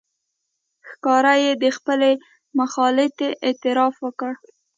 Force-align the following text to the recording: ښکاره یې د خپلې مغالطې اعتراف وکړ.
ښکاره 0.89 1.33
یې 1.43 1.51
د 1.63 1.65
خپلې 1.77 2.11
مغالطې 2.57 3.29
اعتراف 3.45 3.95
وکړ. 4.05 4.31